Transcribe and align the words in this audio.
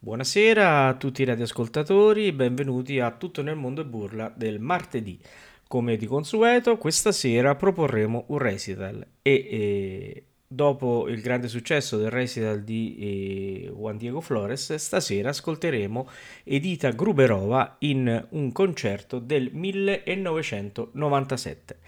Buonasera 0.00 0.86
a 0.86 0.94
tutti 0.94 1.20
i 1.20 1.24
radioascoltatori, 1.26 2.32
benvenuti 2.32 2.98
a 2.98 3.10
Tutto 3.10 3.42
nel 3.42 3.56
mondo 3.56 3.82
e 3.82 3.84
burla 3.84 4.32
del 4.34 4.58
martedì. 4.58 5.20
Come 5.66 5.96
di 5.96 6.06
consueto, 6.06 6.78
questa 6.78 7.12
sera 7.12 7.54
proporremo 7.54 8.24
un 8.28 8.38
recital 8.38 9.06
e 9.20 9.32
eh, 9.32 10.27
dopo 10.48 11.06
il 11.08 11.20
grande 11.20 11.46
successo 11.46 11.98
del 11.98 12.10
recital 12.10 12.62
di 12.62 12.96
eh, 12.98 13.70
Juan 13.70 13.98
Diego 13.98 14.22
Flores, 14.22 14.74
stasera 14.74 15.28
ascolteremo 15.28 16.08
Edita 16.44 16.88
Gruberova 16.90 17.76
in 17.80 18.26
un 18.30 18.50
concerto 18.52 19.18
del 19.18 19.50
1997. 19.52 21.78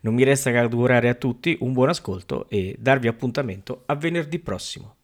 Non 0.00 0.12
mi 0.14 0.22
resta 0.22 0.50
che 0.50 0.58
augurare 0.58 1.08
a 1.08 1.14
tutti 1.14 1.56
un 1.60 1.72
buon 1.72 1.88
ascolto 1.88 2.46
e 2.50 2.76
darvi 2.78 3.08
appuntamento 3.08 3.84
a 3.86 3.94
venerdì 3.94 4.38
prossimo. 4.38 4.96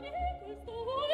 questo 0.00 1.07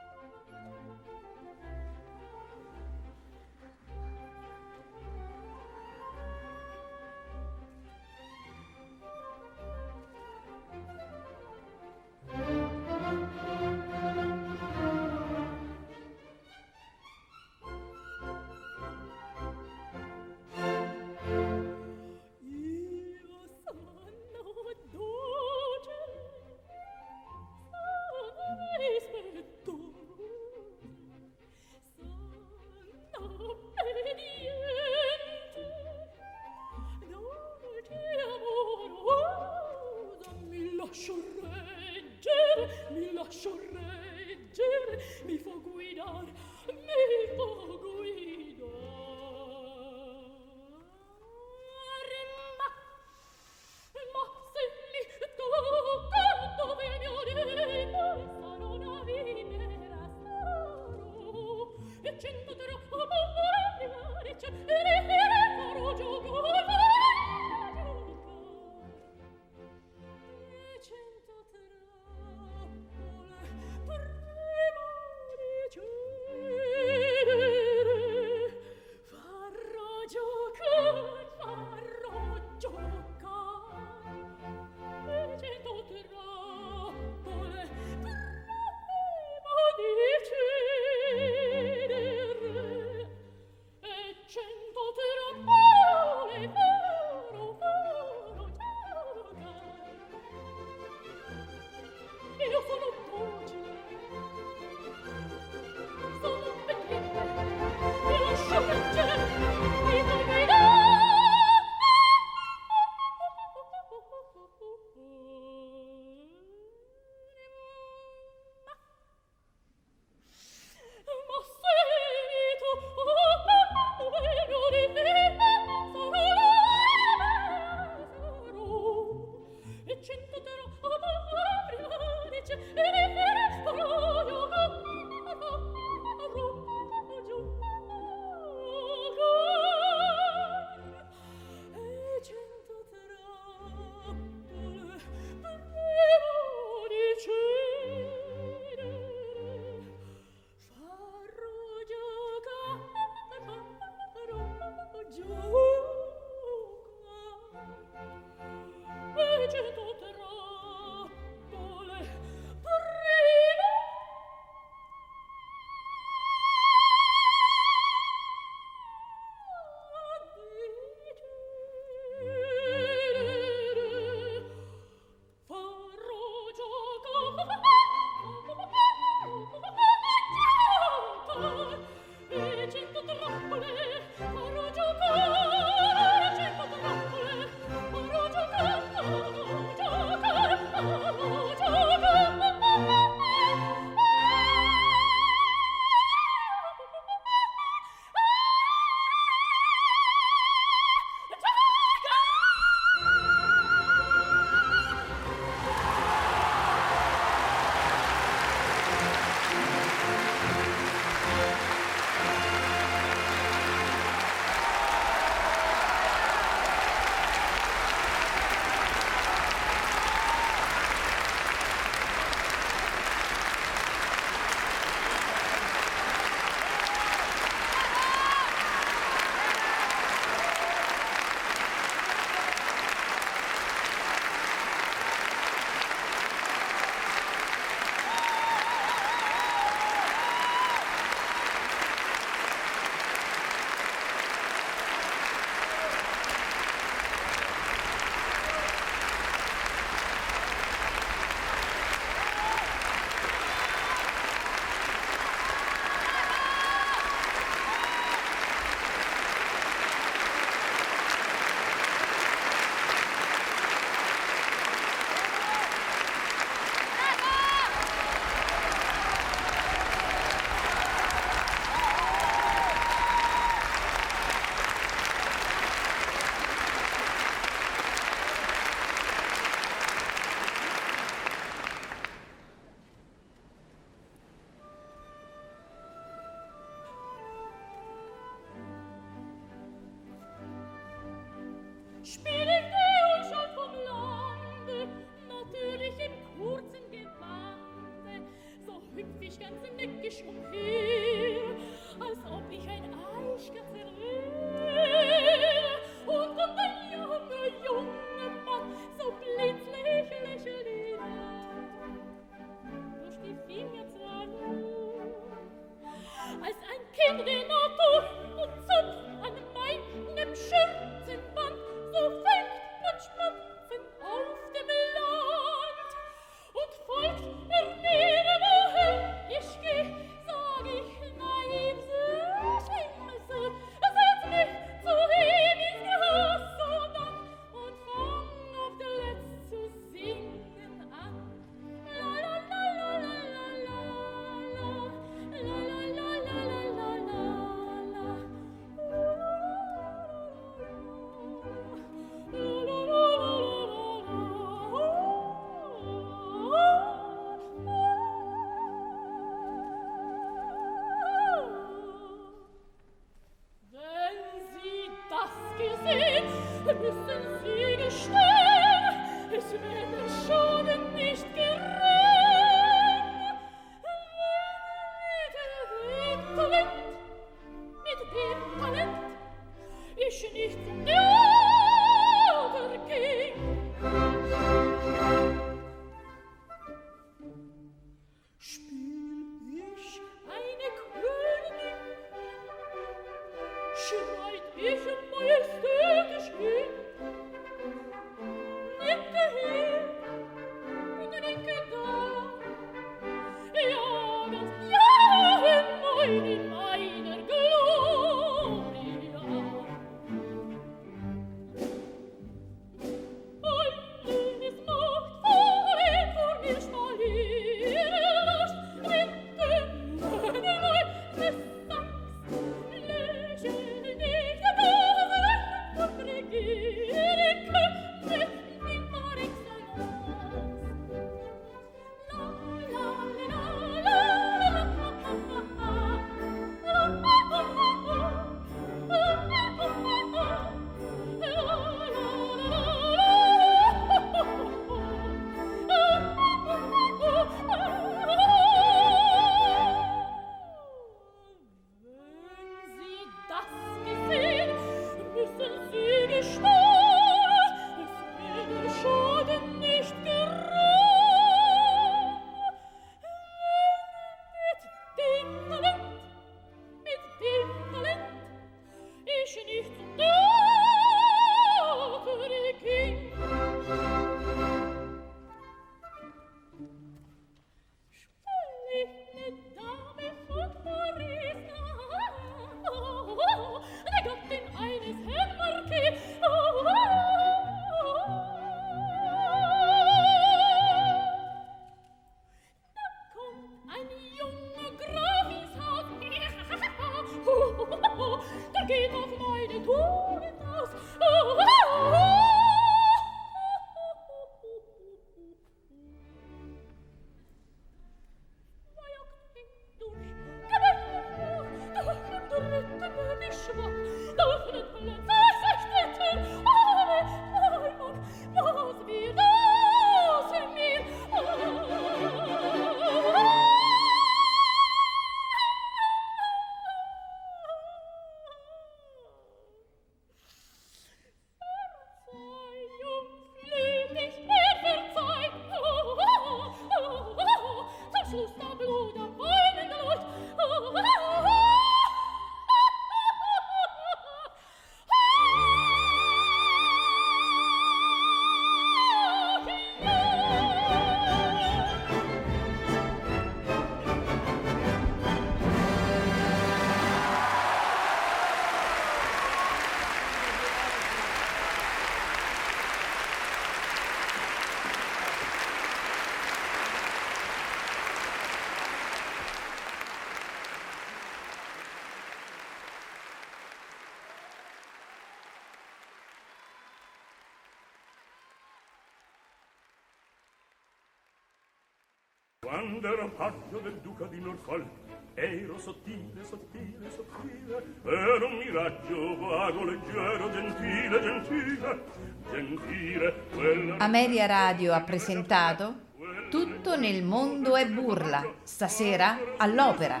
quando 582.50 582.92
ero 582.92 583.08
paggio 583.10 583.58
del 583.62 583.78
duca 583.80 584.06
di 584.06 584.18
Norfolk 584.18 584.66
ero 585.14 585.56
sottile, 585.56 586.24
sottile, 586.24 586.90
sottile 586.90 587.62
ero 587.84 588.26
un 588.26 588.38
miraggio 588.38 589.16
vago, 589.18 589.62
leggero, 589.62 590.32
gentile, 590.32 591.00
gentile 591.00 591.84
gentile 592.32 593.14
quella 593.32 593.76
Ameria 593.76 594.26
Radio 594.26 594.72
ha 594.72 594.80
presentato 594.80 595.88
Tutto 596.28 596.76
nel 596.76 597.04
mondo 597.04 597.56
è 597.56 597.68
burla, 597.68 598.24
stasera 598.42 599.18
all'opera, 599.36 600.00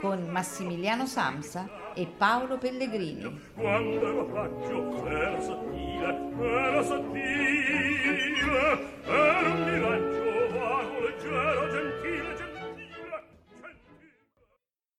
con 0.00 0.28
Massimiliano 0.28 1.06
Samsa 1.06 1.94
e 1.94 2.06
Paolo 2.06 2.58
Pellegrini. 2.58 3.40
quando 3.54 4.08
ero 4.08 4.24
paggio 4.26 5.06
era 5.06 5.40
sottile 5.40 6.30
era 6.40 6.82
sottile 6.82 8.22